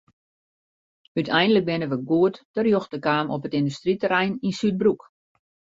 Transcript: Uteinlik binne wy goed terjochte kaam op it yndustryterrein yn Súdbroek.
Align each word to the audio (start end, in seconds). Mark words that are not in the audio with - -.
Uteinlik 1.19 1.65
binne 1.69 1.87
wy 1.91 1.99
goed 2.09 2.35
terjochte 2.53 2.97
kaam 3.05 3.27
op 3.35 3.45
it 3.47 3.55
yndustryterrein 3.59 4.33
yn 4.47 4.57
Súdbroek. 4.59 5.01